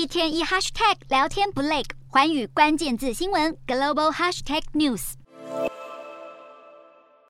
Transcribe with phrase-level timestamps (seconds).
[0.00, 5.12] 一天一 hashtag 聊天不累，环宇关键字新闻 global hashtag news。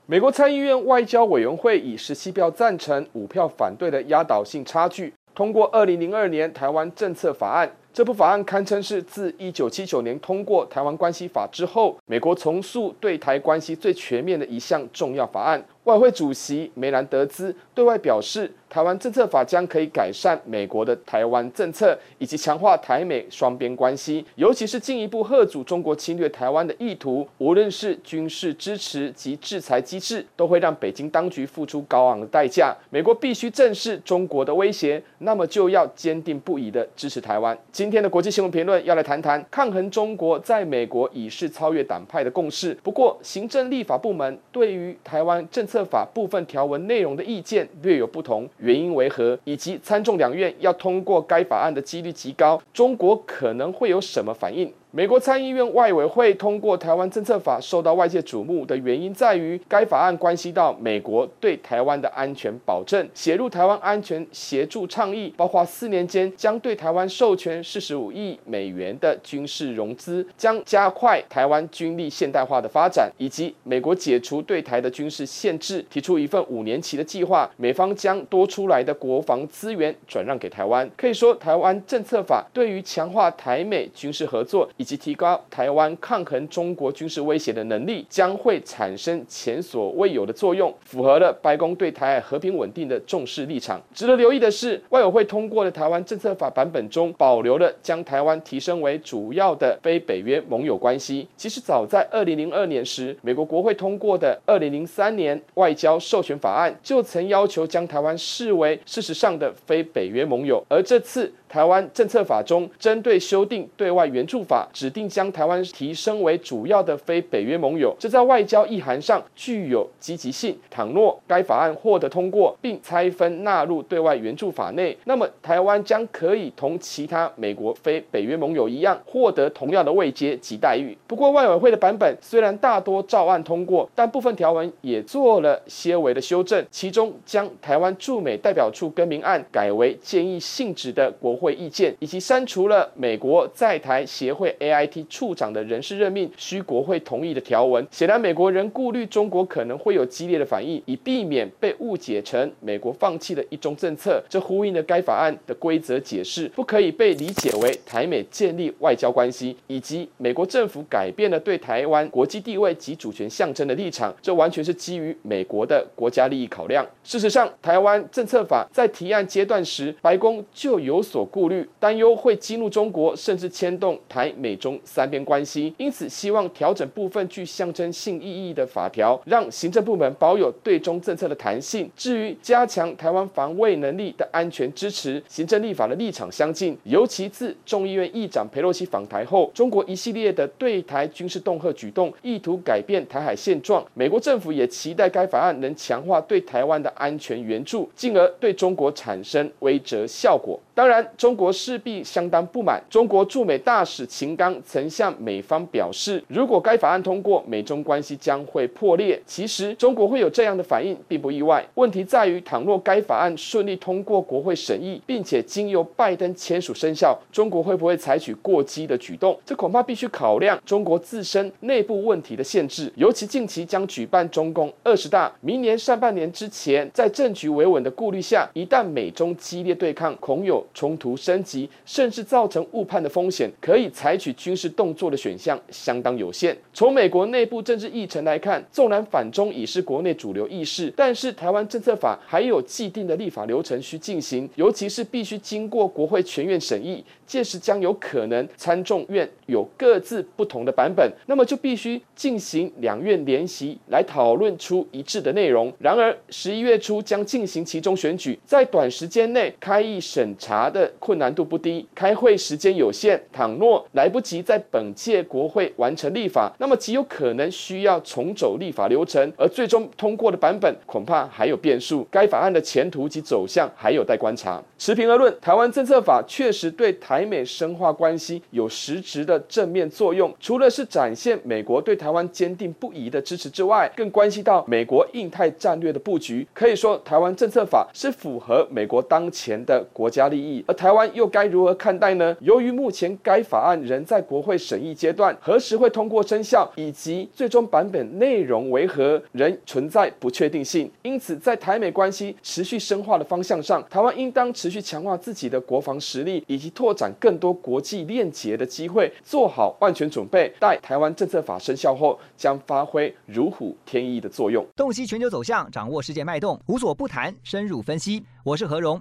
[0.06, 7.68] 美国参议院外交委员会以十七票赞成、五票反对的压倒性差距通过二零零二年台湾政策法案。
[7.92, 15.60] 这部法案堪称是自一九七九年通过《台湾关系法》之后，美国重塑对台关系最全面的一项重要法案。
[15.90, 27.26] 外会主席梅兰德兹对外表示，台湾政策法将可以改善美国的台湾政策，以及强化台美双边关系，尤其是进一步吓阻中国侵略台湾的意图。
[27.38, 32.76] 无论是军事支持及制裁机制，都会让北京当局付出高昂的代价。
[32.90, 37.58] 美国必须正视中国的威胁，那么就要坚定不移地支持台湾。
[37.72, 42.72] 今天的国际新闻评论要来谈谈抗衡中国在美国已是超越党派的共识。
[42.84, 48.48] 不过，行政立法部门对于台湾政策法部分条文内容的意见略有不同。
[48.58, 49.38] 原因为何？
[49.44, 54.72] 以及参众两院要通过该法案的几率极高，中国可能会有什么反应？
[54.92, 80.90] 美国参议院外委会通过台湾政策法受到外界瞩目的原因在于，该法案关系到美国对台湾的安全保证，写入台湾安全协助倡议，包括四年间将对台湾授权四十五亿美元的军事融资，将加快台湾军力现代化的发展，以及美国解除对台的军事限制，提出一份五年期的计划，美方将多出来的国防资源转让给台湾。
[80.96, 84.68] 可以说，台湾政策法对于强化台美军事合作。
[84.80, 93.78] 以及提高台湾抗衡中国军事威胁的能力，将会产生前所未有的作用，符合了白宫对台海和平稳定的重视立场。
[93.92, 101.28] 值得留意的是，外委会通过的台湾政策法版本中，保留了将台湾提升为主要的非北约盟友关系。
[101.36, 110.64] 其实早在二零零二年时，美国国会通过的二零零三年外交授权法案，就曾要求将台湾视为事实上的非北约盟友。
[110.70, 120.56] 而这次台湾政策法中，针对修订对外援助法，指定将台湾提升为主要的非北约盟友，这在外交意涵上具有积极性。
[120.70, 130.96] 倘若该法案获得通过，并拆分纳入对外援助法内，那么台湾将可以同其他美国非北约盟友一样，获得同样的位阶及待遇。
[131.08, 147.86] 不过，外委会的版本虽然大多照案通过，但部分条文也做了些微的修正，其中将台湾驻美代表处更名案改为建议性质的国会意见，以及删除了美国在台协会 AIT 处长的人事任命需国会同意的条文。
[147.90, 154.22] 显然，美国人顾虑中国可能会有激烈的反应，以避免被误解成美国放弃了一中政策。
[154.28, 164.14] 这呼应了该法案的规则解释，不可以被理解为台美建立外交关系，以及美国政府改变了对台湾国际地位及主权象征的立场。
[164.20, 166.86] 这完全是基于美国的国家利益考量。
[167.02, 171.26] 事实上，台湾政策法在提案阶段时，白宫就有所。
[171.30, 181.90] 顾虑、担忧会激怒中国，甚至牵动台美中三边关系，因此希望调整部分具象征性意义的法条，让行政部门保有对中政策的弹性。
[181.96, 186.76] 至于加强台湾防卫能力的安全支持，行政立法的立场相近。
[186.84, 193.84] 尤其自众议院议长佩洛西访台后，中国一系列的对台军事恫吓举动，意图改变台海现状。
[193.94, 200.58] 美国政府也期待该法案能强化对台湾的安全援助，进而对中国产生威慑效果。
[200.80, 202.82] 当然，中国势必相当不满。
[202.88, 209.20] 中国驻美大使秦刚曾向美方表示，如果该法案通过，美中关系将会破裂。
[209.26, 211.62] 其实，中国会有这样的反应并不意外。
[211.74, 219.38] 问题在于，倘若该法案顺利通过国会审议，并且经由拜登签署生效，中国会不会采取过激的举动？
[219.44, 222.90] 这恐怕必须考量中国自身内部问题的限制。
[222.96, 236.56] 尤其近期将举办中共二十大，明年上半年之前，在政局维稳的顾虑下，一旦美中激烈对抗，恐有冲突升级，甚至造成误判的风险，可以采取军事动作的选项相当有限。
[236.72, 255.72] 从美国内部政治议程来看，纵然反中已是国内主流意识，但是台湾政策法还有既定的立法流程需进行，尤其是必须经过国会全院审议，届时将有可能参众院有各自不同的版本，那么就必须进行两院联席来讨论出一致的内容。
[255.78, 260.49] 然而十一月初将进行期中选举，在短时间内开议审查。
[260.50, 272.04] 查的困难度不低，开会时间有限，倘若来不及在本届国会完成立法，那么极有可能需要重走立法流程，而最终通过的版本恐怕还有变数。
[272.10, 274.60] 该法案的前途及走向还有待观察。
[274.76, 286.44] 持平而论，台湾政策法确实对台美深化关系有实质的正面作用，除了是展现美国对台湾坚定不移的支持之外，更关系到美国印太战略的布局。
[286.52, 292.36] 可以说，台湾政策法是符合美国当前的国家利益而台湾又该如何看待呢？
[292.40, 300.90] 由于目前该法案仍在国会审议阶段，何时会通过生效，以及最终版本内容为何，仍存在不确定性。
[301.02, 310.52] 因此，在台美关系持续深化的方向上，台湾应当持续强化自己的国防实力，以及拓展更多国际链接的机会，做好万全准备。
[310.58, 314.66] 待台湾政策法生效后，将发挥如虎添翼的作用。
[314.76, 318.22] 洞悉全球走向，掌握世界脉动，无所不谈，深入分析。
[318.44, 319.00] 我是何荣，